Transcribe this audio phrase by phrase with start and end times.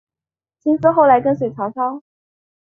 [0.63, 2.01] 辛毗后来跟随曹操。